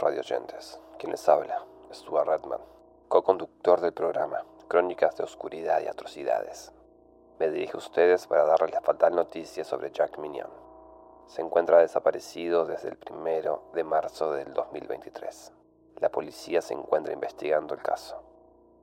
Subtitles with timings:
[0.00, 1.62] Estimados radioyentes, quien les habla,
[1.92, 2.60] Stuart Redman,
[3.08, 6.72] co-conductor del programa Crónicas de Oscuridad y Atrocidades.
[7.38, 10.48] Me dirijo a ustedes para darles la fatal noticia sobre Jack Minion.
[11.26, 15.52] Se encuentra desaparecido desde el primero de marzo del 2023.
[15.96, 18.22] La policía se encuentra investigando el caso.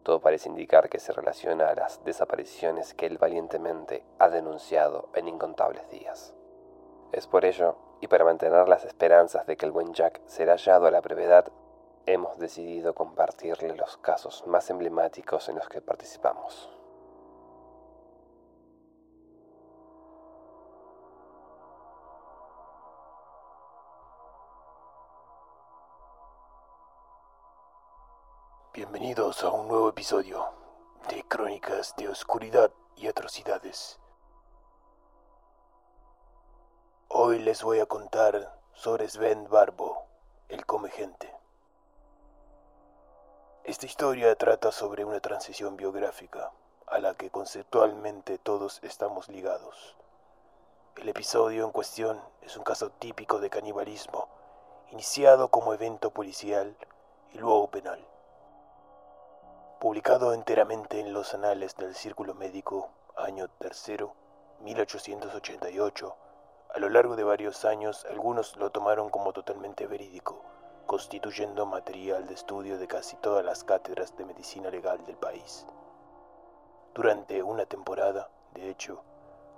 [0.03, 5.29] Todo parece indicar que se relaciona a las desapariciones que él valientemente ha denunciado en
[5.29, 6.35] incontables días.
[7.11, 10.87] Es por ello, y para mantener las esperanzas de que el buen Jack será hallado
[10.87, 11.51] a la brevedad,
[12.05, 16.69] hemos decidido compartirle los casos más emblemáticos en los que participamos.
[28.73, 30.45] Bienvenidos a un nuevo episodio
[31.09, 33.99] de Crónicas de Oscuridad y Atrocidades.
[37.29, 40.05] Hoy les voy a contar sobre Sven Barbo,
[40.47, 41.29] el come gente.
[43.65, 46.53] Esta historia trata sobre una transición biográfica
[46.85, 49.97] a la que conceptualmente todos estamos ligados.
[50.95, 54.29] El episodio en cuestión es un caso típico de canibalismo,
[54.91, 56.77] iniciado como evento policial
[57.33, 57.99] y luego penal
[59.81, 64.13] publicado enteramente en los anales del Círculo Médico, año tercero,
[64.61, 66.15] 1888.
[66.77, 70.43] A lo largo de varios años, algunos lo tomaron como totalmente verídico,
[70.85, 75.65] constituyendo material de estudio de casi todas las cátedras de medicina legal del país.
[76.93, 79.01] Durante una temporada, de hecho,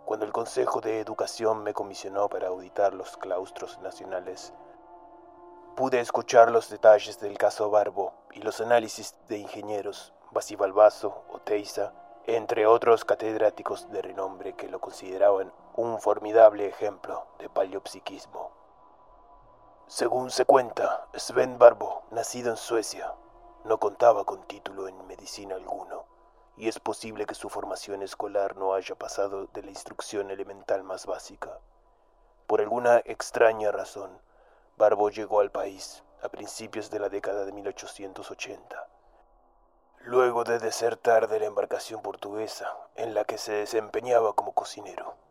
[0.05, 4.53] cuando el Consejo de Educación me comisionó para auditar los claustros nacionales,
[5.75, 11.91] pude escuchar los detalles del caso Barbo y los análisis de ingenieros Basibalbazo, Oteiza,
[12.27, 18.51] entre otros catedráticos de renombre que lo consideraban un formidable ejemplo de paleopsiquismo.
[19.87, 23.13] Según se cuenta, Sven Barbo, nacido en Suecia,
[23.63, 26.03] no contaba con título en medicina alguno,
[26.57, 31.05] y es posible que su formación escolar no haya pasado de la instrucción elemental más
[31.05, 31.59] básica.
[32.45, 34.21] Por alguna extraña razón,
[34.75, 38.87] Barbo llegó al país a principios de la década de 1880
[40.01, 45.28] luego de desertar de la embarcación portuguesa en la que se desempeñaba como cocinero.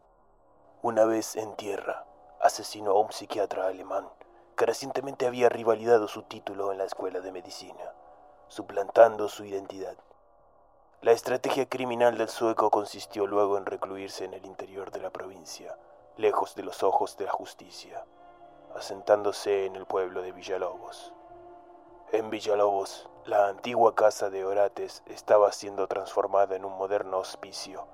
[0.80, 2.04] Una vez en tierra,
[2.40, 4.08] asesinó a un psiquiatra alemán
[4.56, 7.94] que recientemente había rivalidado su título en la escuela de medicina,
[8.46, 9.96] suplantando su identidad.
[11.00, 15.76] La estrategia criminal del sueco consistió luego en recluirse en el interior de la provincia,
[16.16, 18.04] lejos de los ojos de la justicia,
[18.76, 21.12] asentándose en el pueblo de Villalobos.
[22.12, 27.88] En Villalobos, la antigua casa de Orates estaba siendo transformada en un moderno hospicio.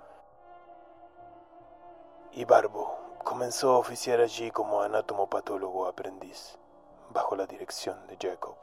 [2.36, 6.58] Y Barbo comenzó a oficiar allí como anatomopatólogo aprendiz,
[7.10, 8.56] bajo la dirección de Jacob.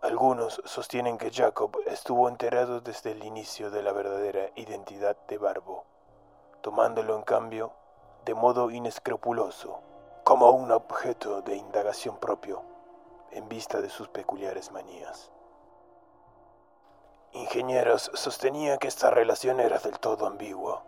[0.00, 5.84] Algunos sostienen que Jacob estuvo enterado desde el inicio de la verdadera identidad de Barbo,
[6.62, 7.74] tomándolo en cambio
[8.24, 9.80] de modo inescrupuloso,
[10.24, 12.62] como un objeto de indagación propio
[13.32, 15.30] en vista de sus peculiares manías.
[17.32, 20.84] Ingenieros sostenía que esta relación era del todo ambigua,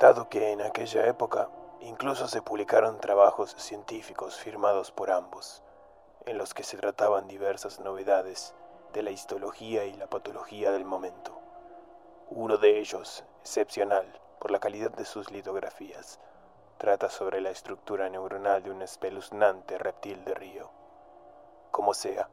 [0.00, 1.50] dado que en aquella época
[1.80, 5.62] incluso se publicaron trabajos científicos firmados por ambos,
[6.24, 8.54] en los que se trataban diversas novedades
[8.94, 11.38] de la histología y la patología del momento.
[12.30, 14.06] Uno de ellos, excepcional
[14.38, 16.18] por la calidad de sus litografías,
[16.78, 20.70] trata sobre la estructura neuronal de un espeluznante reptil de río.
[21.70, 22.30] Como sea,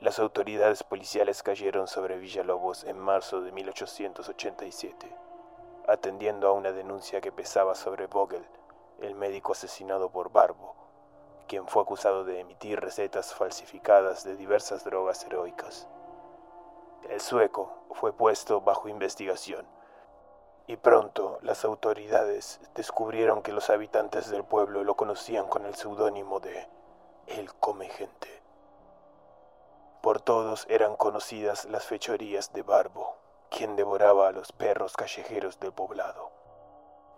[0.00, 5.25] las autoridades policiales cayeron sobre Villalobos en marzo de 1887,
[5.88, 8.46] atendiendo a una denuncia que pesaba sobre Vogel,
[9.00, 10.74] el médico asesinado por Barbo,
[11.46, 15.88] quien fue acusado de emitir recetas falsificadas de diversas drogas heroicas.
[17.08, 19.66] El sueco fue puesto bajo investigación
[20.66, 26.40] y pronto las autoridades descubrieron que los habitantes del pueblo lo conocían con el seudónimo
[26.40, 26.68] de
[27.28, 28.42] El Come Gente.
[30.02, 33.16] Por todos eran conocidas las fechorías de Barbo,
[33.56, 36.30] quien devoraba a los perros callejeros del poblado.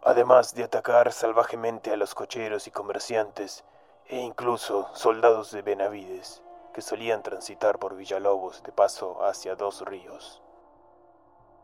[0.04, 3.64] Además de atacar salvajemente a los cocheros y comerciantes,
[4.06, 6.40] e incluso soldados de Benavides,
[6.72, 10.40] que solían transitar por Villalobos de paso hacia dos ríos.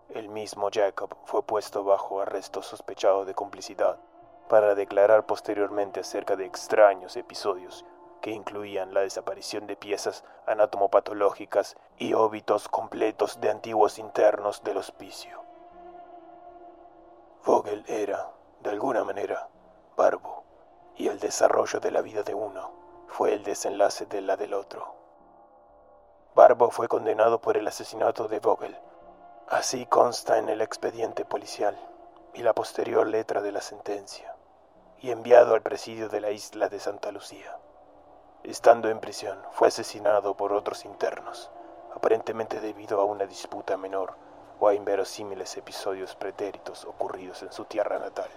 [0.08, 4.00] El mismo Jacob fue puesto bajo arresto sospechado de complicidad
[4.48, 7.84] para declarar posteriormente acerca de extraños episodios
[8.24, 15.42] que incluían la desaparición de piezas anatomopatológicas y óbitos completos de antiguos internos del hospicio.
[17.44, 18.30] Vogel era,
[18.62, 19.50] de alguna manera,
[19.94, 20.42] barbo,
[20.96, 22.70] y el desarrollo de la vida de uno
[23.08, 24.94] fue el desenlace de la del otro.
[26.34, 28.74] Barbo fue condenado por el asesinato de Vogel.
[29.48, 31.76] Así consta en el expediente policial
[32.32, 34.34] y la posterior letra de la sentencia,
[34.98, 37.58] y enviado al presidio de la isla de Santa Lucía.
[38.44, 41.50] Estando en prisión, fue asesinado por otros internos,
[41.94, 44.16] aparentemente debido a una disputa menor
[44.60, 48.28] o a inverosímiles episodios pretéritos ocurridos en su tierra natal.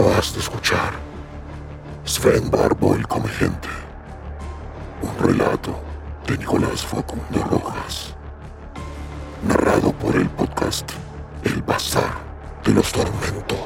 [0.00, 0.92] Acabas de escuchar.
[2.06, 3.68] Sven Barbo el Come Gente,
[5.02, 5.78] un relato
[6.26, 8.14] de Nicolás Facundo Rojas,
[9.46, 10.90] narrado por el podcast
[11.44, 12.14] El Bazar
[12.64, 13.58] de los Tormentos.